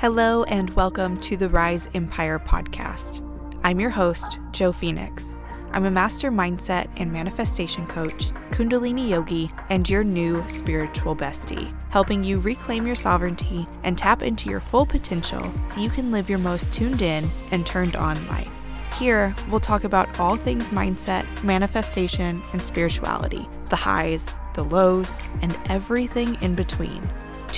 [0.00, 3.22] Hello, and welcome to the Rise Empire podcast.
[3.62, 5.36] I'm your host, Jo Fenyx.
[5.72, 12.24] I'm a master mindset and manifestation coach, Kundalini yogi, and your new spiritual bestie, helping
[12.24, 16.38] you reclaim your sovereignty and tap into your full potential so you can live your
[16.38, 18.50] most tuned in and turned on life.
[18.98, 25.58] Here, we'll talk about all things mindset, manifestation, and spirituality the highs, the lows, and
[25.68, 27.02] everything in between.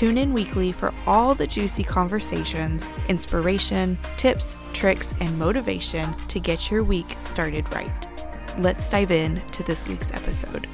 [0.03, 6.73] Tune in weekly for all the juicy conversations, inspiration, tips, tricks, and motivation to get
[6.73, 8.09] your week started right.
[8.59, 10.67] Let's dive in to this week's episode.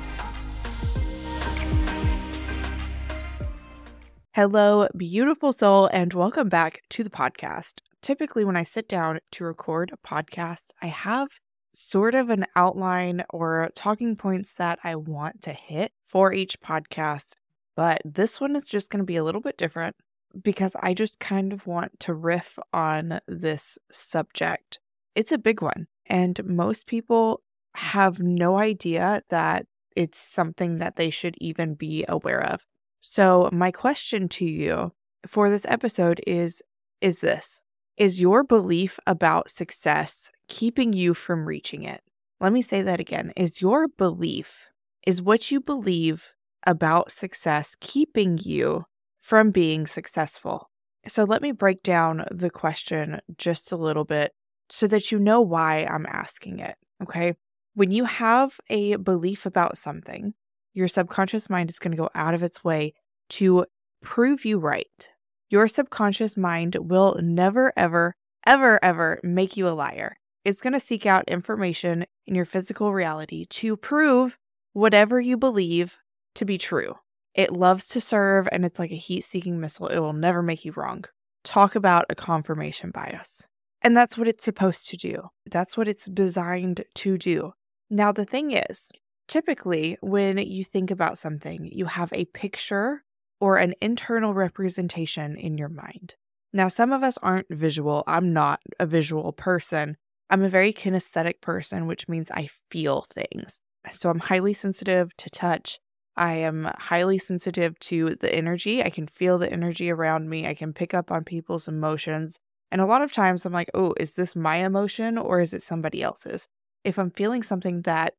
[4.32, 7.80] Hello, beautiful soul, and welcome back to the podcast.
[8.00, 11.28] Typically, when I sit down to record a podcast, I have
[11.74, 17.34] sort of an outline or talking points that I want to hit for each podcast
[17.78, 19.94] but this one is just going to be a little bit different
[20.42, 24.80] because I just kind of want to riff on this subject.
[25.14, 27.40] It's a big one, and most people
[27.76, 32.66] have no idea that it's something that they should even be aware of.
[33.00, 34.90] So, my question to you
[35.24, 36.60] for this episode is
[37.00, 37.60] is this
[37.96, 42.02] Is your belief about success keeping you from reaching it?
[42.40, 43.32] Let me say that again.
[43.36, 44.66] Is your belief,
[45.06, 46.32] is what you believe
[46.68, 48.84] about success keeping you
[49.20, 50.70] from being successful?
[51.06, 54.32] So, let me break down the question just a little bit
[54.68, 56.76] so that you know why I'm asking it.
[57.02, 57.34] Okay.
[57.74, 60.34] When you have a belief about something,
[60.74, 62.92] your subconscious mind is going to go out of its way
[63.30, 63.66] to
[64.02, 65.08] prove you right.
[65.48, 68.14] Your subconscious mind will never, ever,
[68.46, 70.16] ever, ever make you a liar.
[70.44, 74.36] It's going to seek out information in your physical reality to prove
[74.72, 75.98] whatever you believe
[76.38, 76.94] to be true.
[77.34, 79.88] It loves to serve and it's like a heat seeking missile.
[79.88, 81.04] It will never make you wrong.
[81.44, 83.46] Talk about a confirmation bias.
[83.80, 85.28] And that's what it's supposed to do.
[85.48, 87.52] That's what it's designed to do.
[87.90, 88.90] Now, the thing is,
[89.28, 93.04] typically when you think about something, you have a picture
[93.40, 96.16] or an internal representation in your mind.
[96.52, 98.02] Now, some of us aren't visual.
[98.06, 99.96] I'm not a visual person.
[100.30, 103.60] I'm a very kinesthetic person, which means I feel things.
[103.92, 105.78] So I'm highly sensitive to touch.
[106.18, 108.82] I am highly sensitive to the energy.
[108.82, 110.46] I can feel the energy around me.
[110.46, 112.38] I can pick up on people's emotions.
[112.72, 115.62] And a lot of times I'm like, oh, is this my emotion or is it
[115.62, 116.48] somebody else's?
[116.84, 118.14] If I'm feeling something that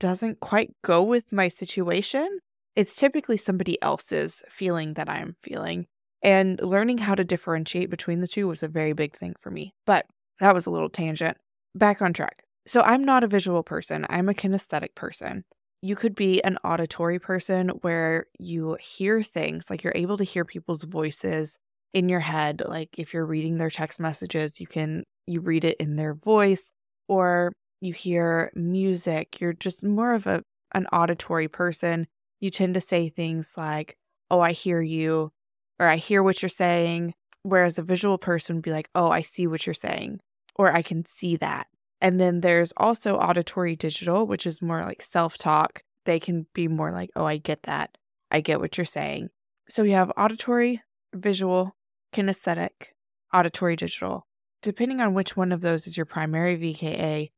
[0.00, 2.38] doesn't quite go with my situation,
[2.74, 5.86] it's typically somebody else's feeling that I'm feeling.
[6.22, 9.74] And learning how to differentiate between the two was a very big thing for me.
[9.86, 10.06] But
[10.40, 11.36] that was a little tangent.
[11.74, 12.42] Back on track.
[12.66, 15.44] So I'm not a visual person, I'm a kinesthetic person
[15.84, 20.42] you could be an auditory person where you hear things, like you're able to hear
[20.42, 21.58] people's voices
[21.92, 22.62] in your head.
[22.66, 26.72] Like if you're reading their text messages, you can you read it in their voice
[27.06, 27.52] or
[27.82, 29.42] you hear music.
[29.42, 32.06] You're just more of a an auditory person.
[32.40, 33.98] You tend to say things like,
[34.30, 35.32] "Oh, I hear you,"
[35.78, 37.12] or "I hear what you're saying."
[37.42, 40.20] Whereas a visual person would be like, "Oh, I see what you're saying,"
[40.56, 41.66] or "I can see that."
[42.00, 45.82] And then there's also auditory digital, which is more like self talk.
[46.04, 47.96] They can be more like, oh, I get that.
[48.30, 49.30] I get what you're saying.
[49.68, 50.82] So we have auditory,
[51.14, 51.74] visual,
[52.14, 52.92] kinesthetic,
[53.32, 54.26] auditory digital.
[54.62, 57.30] Depending on which one of those is your primary VKA,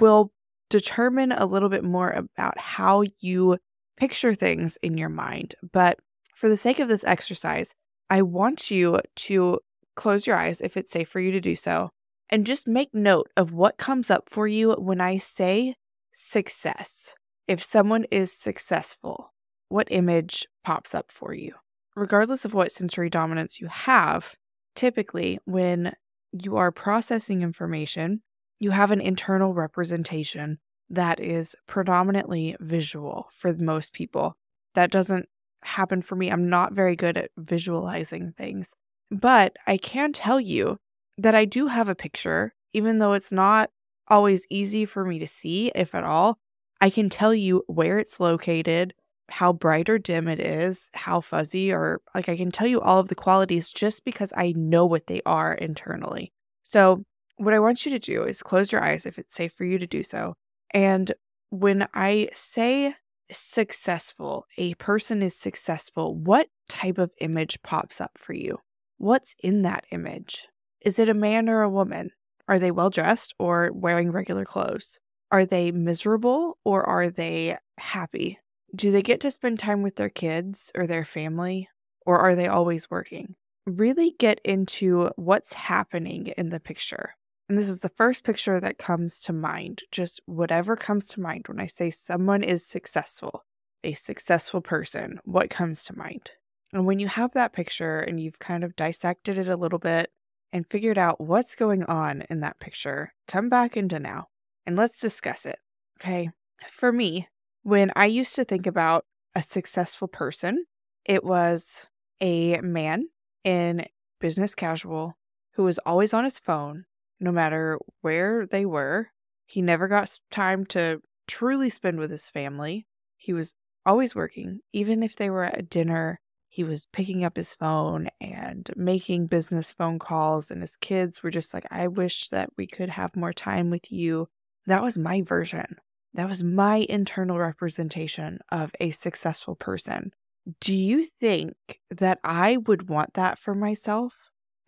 [0.00, 0.32] will
[0.68, 3.58] determine a little bit more about how you
[3.96, 5.54] picture things in your mind.
[5.72, 5.98] But
[6.34, 7.74] for the sake of this exercise,
[8.10, 9.60] I want you to
[9.94, 11.90] close your eyes if it's safe for you to do so
[12.32, 15.74] and just make note of what comes up for you when I say
[16.10, 17.14] success.
[17.46, 19.34] If someone is successful,
[19.68, 21.52] what image pops up for you?
[21.94, 24.34] Regardless of what sensory dominance you have,
[24.74, 25.92] typically when
[26.32, 28.22] you are processing information,
[28.58, 34.36] you have an internal representation that is predominantly visual for most people.
[34.74, 35.28] That doesn't
[35.64, 36.30] happen for me.
[36.30, 38.72] I'm not very good at visualizing things.
[39.10, 40.78] But I can tell you
[41.18, 43.70] that I do have a picture, even though it's not
[44.08, 46.38] always easy for me to see, if at all.
[46.80, 48.94] I can tell you where it's located,
[49.28, 52.98] how bright or dim it is, how fuzzy, or like I can tell you all
[52.98, 56.32] of the qualities just because I know what they are internally.
[56.62, 57.04] So,
[57.36, 59.78] what I want you to do is close your eyes if it's safe for you
[59.78, 60.34] to do so.
[60.72, 61.12] And
[61.50, 62.94] when I say
[63.30, 68.58] successful, a person is successful, what type of image pops up for you?
[68.98, 70.48] What's in that image?
[70.84, 72.10] Is it a man or a woman?
[72.48, 74.98] Are they well dressed or wearing regular clothes?
[75.30, 78.38] Are they miserable or are they happy?
[78.74, 81.68] Do they get to spend time with their kids or their family?
[82.04, 83.36] Or are they always working?
[83.66, 87.14] really get into what's happening in the picture.
[87.48, 91.44] And this is the first picture that comes to mind, just whatever comes to mind
[91.48, 93.44] when I say someone is successful,
[93.84, 96.30] a successful person, what comes to mind?
[96.72, 100.10] And when you have that picture and you've kind of dissected it a little bit
[100.52, 104.26] and figured out what's going on in that picture, come back into now
[104.66, 105.58] and let's discuss it.
[106.00, 106.30] Okay.
[106.68, 107.28] For me,
[107.62, 109.04] when I used to think about
[109.34, 110.64] a successful person,
[111.04, 111.86] it was
[112.20, 113.08] a man
[113.44, 113.86] in
[114.20, 115.16] business casual
[115.54, 116.84] who was always on his phone,
[117.20, 119.08] no matter where they were.
[119.46, 122.86] He never got time to truly spend with his family.
[123.16, 124.60] He was always working.
[124.72, 126.20] Even if they were at dinner,
[126.52, 130.50] he was picking up his phone and making business phone calls.
[130.50, 133.90] And his kids were just like, I wish that we could have more time with
[133.90, 134.28] you.
[134.66, 135.76] That was my version.
[136.12, 140.12] That was my internal representation of a successful person.
[140.60, 141.54] Do you think
[141.88, 144.12] that I would want that for myself?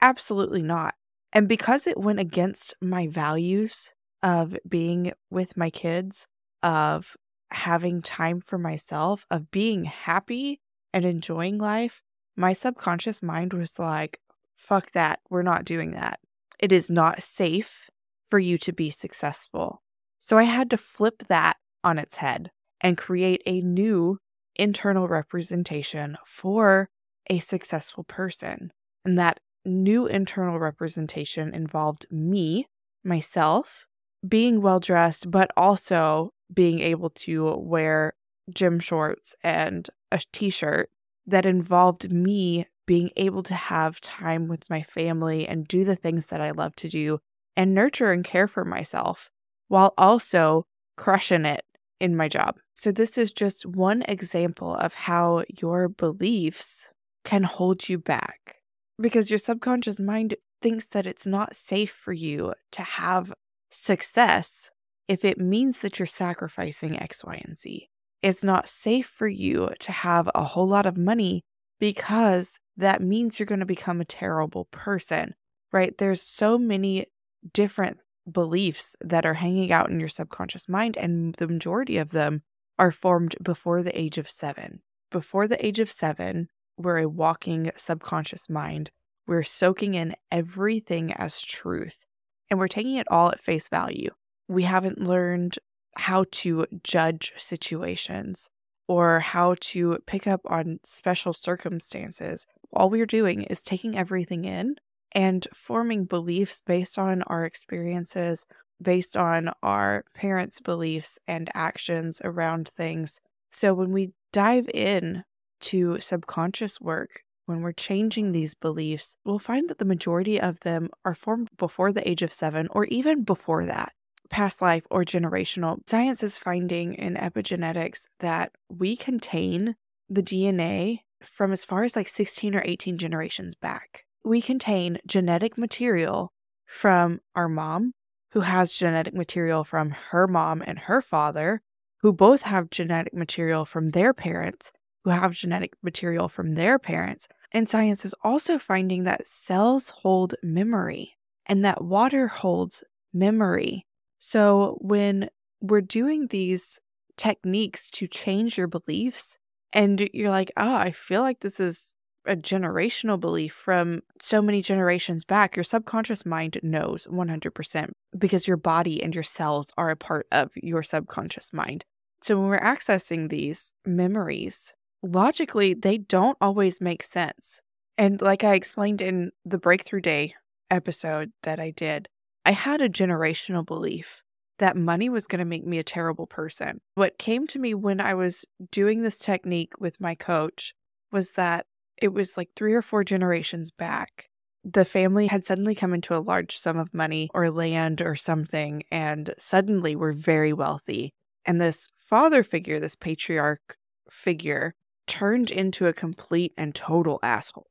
[0.01, 0.95] Absolutely not.
[1.35, 3.93] And because it went against my values
[4.23, 6.29] of being with my kids,
[6.63, 7.15] of
[7.51, 10.63] having time for myself, of being happy
[10.95, 12.01] and enjoying life,
[12.37, 14.21] my subconscious mind was like,
[14.55, 15.19] fuck that.
[15.29, 16.21] We're not doing that.
[16.61, 17.91] It is not safe
[18.31, 19.83] for you to be successful.
[20.21, 24.19] So I had to flip that on its head and create a new
[24.55, 26.89] internal representation for
[27.29, 28.73] a successful person.
[29.05, 32.67] And that new internal representation involved me,
[33.03, 33.87] myself,
[34.27, 38.15] being well dressed, but also being able to wear
[38.53, 40.91] gym shorts and a t shirt
[41.27, 46.27] that involved me being able to have time with my family and do the things
[46.27, 47.19] that I love to do
[47.57, 49.31] and nurture and care for myself
[49.69, 51.65] while also crushing it
[52.01, 52.57] in my job.
[52.75, 56.93] So, this is just one example of how your beliefs
[57.25, 58.57] can hold you back
[59.01, 63.33] because your subconscious mind thinks that it's not safe for you to have
[63.71, 64.71] success
[65.09, 67.89] if it means that you're sacrificing X, Y, and Z.
[68.25, 71.43] It's not safe for you to have a whole lot of money
[71.79, 75.35] because that means you're going to become a terrible person,
[75.75, 75.95] right?
[75.99, 77.05] There's so many
[77.53, 77.99] different
[78.33, 82.41] beliefs that are hanging out in your subconscious mind, and the majority of them
[82.79, 84.81] are formed before the age of seven.
[85.11, 86.49] Before the age of seven,
[86.79, 88.91] we're a walking subconscious mind.
[89.27, 92.07] We're soaking in everything as truth
[92.51, 94.13] and we're taking it all at face value.
[94.49, 95.59] We haven't learned
[95.97, 98.49] how to judge situations
[98.87, 102.47] or how to pick up on special circumstances.
[102.73, 104.77] All we're doing is taking everything in
[105.13, 108.47] and forming beliefs based on our experiences,
[108.83, 113.21] based on our parents' beliefs and actions around things.
[113.51, 115.23] So when we dive in
[115.61, 120.91] to subconscious work, when we're changing these beliefs, we'll find that the majority of them
[121.05, 123.93] are formed before the age of seven or even before that,
[124.31, 125.79] past life or generational.
[125.89, 129.77] Science is finding in epigenetics that we contain
[130.09, 135.59] the DNA from as far as like 16 or 18 generations back we contain genetic
[135.59, 136.33] material
[136.67, 137.93] from our mom,
[138.33, 141.61] who has genetic material from her mom and her father,
[141.99, 144.73] who both have genetic material from their parents,
[145.05, 147.29] who have genetic material from their parents.
[147.53, 151.13] And science is also finding that cells hold memory
[151.47, 152.83] and that water holds
[153.13, 153.87] memory.
[154.27, 155.29] So when
[155.61, 156.81] we're doing these
[157.19, 159.37] techniques to change your beliefs,
[159.75, 164.63] and you're like, oh, I feel like this is a generational belief from so many
[164.63, 169.97] generations back, your subconscious mind knows 100% because your body and your cells are a
[169.97, 171.85] part of your subconscious mind.
[172.23, 177.61] So when we're accessing these memories, logically, they don't always make sense.
[177.99, 180.35] And like I explained in the Breakthrough Day
[180.71, 182.09] episode that I did,
[182.45, 184.23] I had a generational belief
[184.59, 186.81] that money was going to make me a terrible person.
[186.95, 190.75] What came to me when I was doing this technique with my coach
[191.11, 191.67] was that
[192.01, 194.29] it was like three or four generations back.
[194.63, 198.83] The family had suddenly come into a large sum of money or land or something,
[198.91, 201.13] and suddenly were very wealthy.
[201.45, 203.77] And this father figure, this patriarch
[204.09, 204.75] figure,
[205.07, 207.69] turned into a complete and total asshole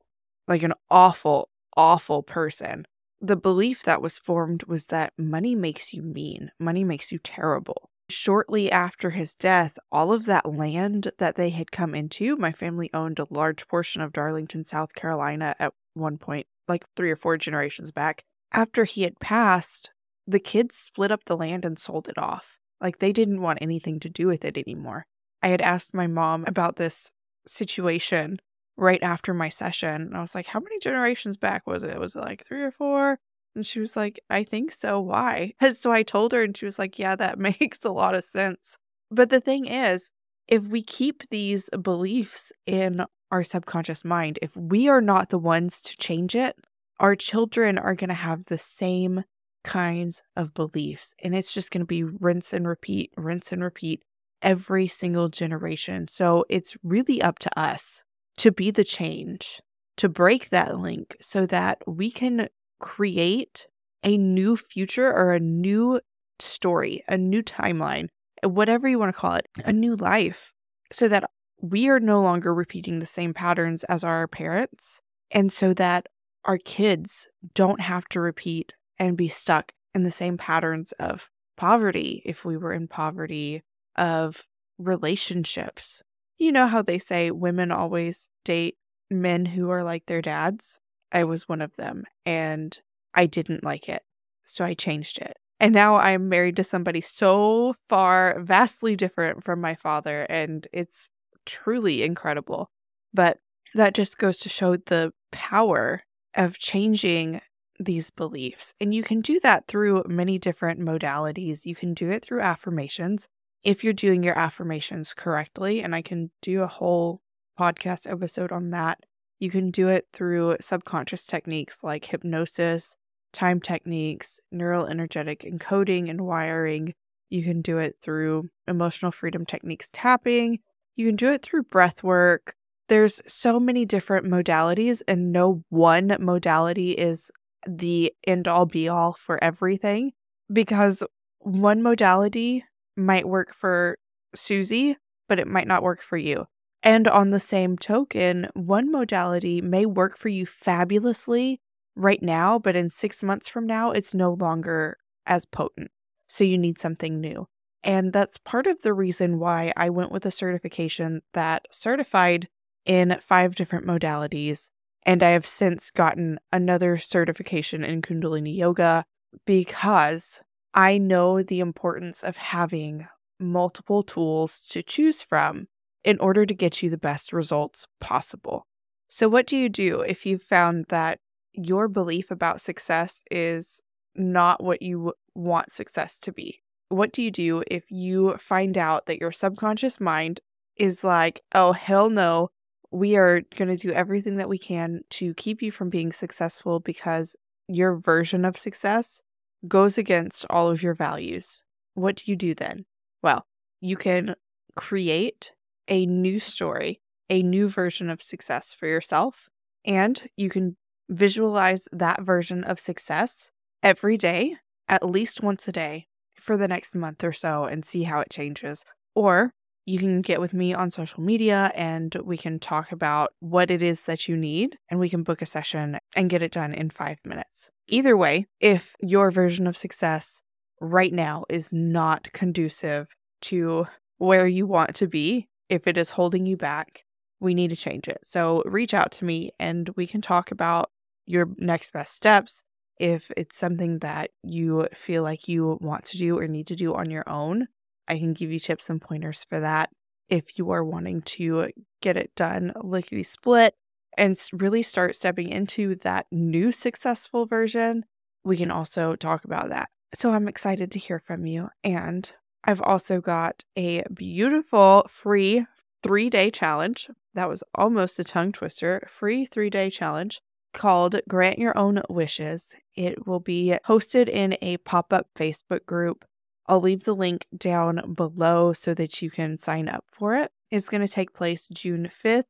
[0.47, 2.85] like an awful, awful person.
[3.23, 7.89] The belief that was formed was that money makes you mean, money makes you terrible
[8.13, 12.89] shortly after his death, all of that land that they had come into, my family
[12.93, 17.37] owned a large portion of Darlington, South Carolina at one point, like three or four
[17.37, 18.23] generations back.
[18.51, 19.91] After he had passed,
[20.27, 22.57] the kids split up the land and sold it off.
[22.79, 25.05] Like they didn't want anything to do with it anymore.
[25.41, 27.11] I had asked my mom about this
[27.45, 28.39] situation
[28.77, 30.01] right after my session.
[30.01, 31.99] And I was like, How many generations back was it?
[31.99, 33.19] Was it like three or four?
[33.55, 34.99] And she was like, I think so.
[34.99, 35.53] Why?
[35.73, 38.77] So I told her, and she was like, Yeah, that makes a lot of sense.
[39.11, 40.11] But the thing is,
[40.47, 45.81] if we keep these beliefs in our subconscious mind, if we are not the ones
[45.81, 46.55] to change it,
[46.99, 49.23] our children are going to have the same
[49.63, 51.15] kinds of beliefs.
[51.23, 54.03] And it's just going to be rinse and repeat, rinse and repeat
[54.41, 56.07] every single generation.
[56.07, 58.03] So it's really up to us
[58.37, 59.61] to be the change,
[59.97, 62.49] to break that link so that we can
[62.79, 63.67] create
[64.03, 65.99] a new future or a new
[66.39, 68.07] story, a new timeline,
[68.43, 69.79] uh, whatever you want to call it, a mm-hmm.
[69.79, 70.51] new life,
[70.91, 71.29] so that
[71.61, 75.01] we are no longer repeating the same patterns as our parents.
[75.31, 76.07] And so that
[76.45, 82.21] our kids don't have to repeat and be stuck in the same patterns of poverty
[82.25, 83.63] if we were in poverty,
[83.95, 84.45] of
[84.77, 86.03] relationships.
[86.37, 88.77] You know how they say women always date
[89.09, 90.79] men who are like their dads?
[91.11, 92.77] I was one of them and
[93.13, 94.03] I didn't like it.
[94.45, 95.37] So I changed it.
[95.59, 100.25] And now I'm married to somebody so far, vastly different from my father.
[100.29, 101.09] And it's
[101.45, 102.69] truly incredible.
[103.13, 103.39] But
[103.73, 106.01] that just goes to show the power
[106.35, 107.41] of changing
[107.79, 108.73] these beliefs.
[108.81, 111.65] And you can do that through many different modalities.
[111.65, 113.29] You can do it through affirmations
[113.63, 115.81] if you're doing your affirmations correctly.
[115.81, 117.21] And I can do a whole
[117.59, 118.99] podcast episode on that.
[119.39, 122.95] You can do it through subconscious techniques like hypnosis,
[123.31, 126.93] time techniques, neural energetic encoding and wiring.
[127.29, 130.59] You can do it through emotional freedom techniques tapping.
[130.95, 132.55] You can do it through breath work.
[132.89, 137.31] There's so many different modalities, and no one modality is
[137.67, 140.11] the end all be all for everything
[140.51, 141.01] because
[141.39, 142.65] one modality
[142.95, 143.97] might work for
[144.35, 144.97] Susie,
[145.27, 146.45] but it might not work for you.
[146.81, 151.61] And on the same token, one modality may work for you fabulously
[151.95, 155.91] right now, but in six months from now, it's no longer as potent.
[156.27, 157.47] So you need something new.
[157.83, 162.47] And that's part of the reason why I went with a certification that certified
[162.85, 164.69] in five different modalities.
[165.05, 169.05] And I have since gotten another certification in Kundalini Yoga
[169.45, 170.41] because
[170.73, 173.07] I know the importance of having
[173.39, 175.67] multiple tools to choose from
[176.03, 178.67] in order to get you the best results possible.
[179.07, 181.19] So, what do you do if you've found that
[181.53, 183.81] your belief about success is
[184.15, 186.61] not what you want success to be.
[186.89, 190.39] What do you do if you find out that your subconscious mind
[190.77, 192.49] is like, oh, hell no,
[192.91, 196.79] we are going to do everything that we can to keep you from being successful
[196.79, 197.35] because
[197.67, 199.21] your version of success
[199.67, 201.63] goes against all of your values?
[201.93, 202.85] What do you do then?
[203.21, 203.45] Well,
[203.81, 204.35] you can
[204.75, 205.53] create
[205.87, 209.49] a new story, a new version of success for yourself,
[209.85, 210.77] and you can
[211.09, 213.51] visualize that version of success
[213.81, 216.07] every day, at least once a day
[216.39, 218.83] for the next month or so and see how it changes.
[219.15, 219.53] Or
[219.85, 223.81] you can get with me on social media and we can talk about what it
[223.81, 226.89] is that you need and we can book a session and get it done in
[226.89, 227.69] five minutes.
[227.87, 230.41] Either way, if your version of success
[230.79, 233.07] right now is not conducive
[233.41, 233.85] to
[234.17, 237.03] where you want to be, if it is holding you back,
[237.39, 238.19] we need to change it.
[238.23, 240.91] So reach out to me and we can talk about
[241.25, 242.63] your next best steps.
[242.99, 246.93] If it's something that you feel like you want to do or need to do
[246.93, 247.67] on your own,
[248.07, 249.89] I can give you tips and pointers for that.
[250.29, 251.69] If you are wanting to
[252.01, 253.75] get it done lickety split
[254.17, 258.05] and really start stepping into that new successful version,
[258.43, 259.89] we can also talk about that.
[260.13, 261.69] So I'm excited to hear from you.
[261.83, 262.31] And
[262.63, 265.65] I've also got a beautiful free
[266.01, 267.09] three day challenge.
[267.33, 269.07] That was almost a tongue twister.
[269.09, 270.41] Free three day challenge
[270.73, 272.73] called Grant Your Own Wishes.
[272.95, 276.25] It will be hosted in a pop up Facebook group.
[276.67, 280.51] I'll leave the link down below so that you can sign up for it.
[280.71, 282.45] It's going to take place June 5th,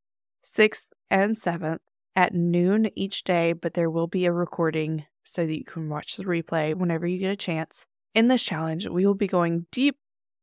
[0.45, 1.79] 6th, and 7th
[2.15, 6.15] at noon each day, but there will be a recording so that you can watch
[6.15, 7.85] the replay whenever you get a chance.
[8.13, 9.97] In this challenge, we will be going deep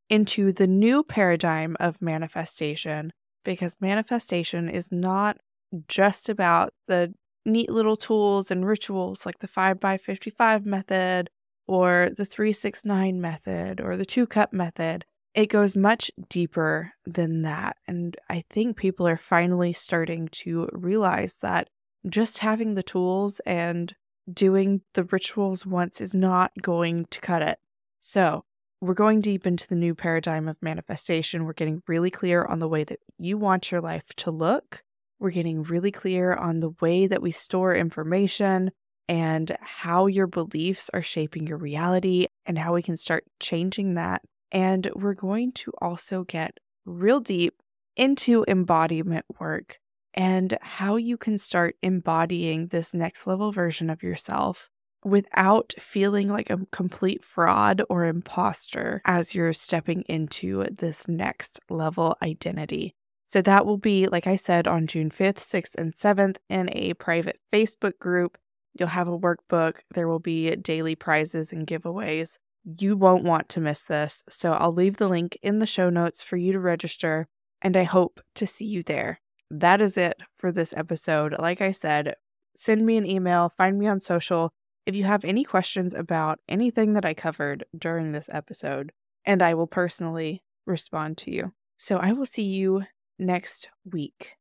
[0.08, 3.12] into the new paradigm of manifestation
[3.44, 5.38] because manifestation is not
[5.86, 7.14] just about the
[7.46, 11.30] neat little tools and rituals like the 5x55 method
[11.70, 15.04] or the 369 method or the two cup method.
[15.36, 17.76] It goes much deeper than that.
[17.86, 21.68] And I think people are finally starting to realize that
[22.08, 23.94] just having the tools and
[24.32, 27.60] doing the rituals once is not going to cut it.
[28.00, 28.44] So,
[28.80, 31.44] we're going deep into the new paradigm of manifestation.
[31.44, 34.82] We're getting really clear on the way that you want your life to look
[35.20, 38.72] We're getting really clear on the way that we store information
[39.10, 44.22] and how your beliefs are shaping your reality and how we can start changing that.
[44.52, 47.54] And we're going to also get real deep
[47.96, 49.80] into embodiment work
[50.14, 54.70] and how you can start embodying this next level version of yourself
[55.04, 62.16] without feeling like a complete fraud or imposter as you're stepping into this next level
[62.22, 62.94] identity.
[63.26, 66.94] So that will be, like I said, on June 5th, 6th, and 7th in a
[66.94, 68.38] private Facebook group.
[68.78, 69.78] You'll have a workbook.
[69.94, 72.38] There will be daily prizes and giveaways.
[72.64, 74.22] You won't want to miss this.
[74.28, 77.26] So I'll leave the link in the show notes for you to register,
[77.62, 79.20] and I hope to see you there.
[79.50, 81.34] That is it for this episode.
[81.38, 82.14] Like I said,
[82.54, 84.52] send me an email, find me on social
[84.86, 88.92] if you have any questions about anything that I covered during this episode,
[89.24, 91.52] and I will personally respond to you.
[91.78, 92.84] So I will see you
[93.18, 94.36] next week.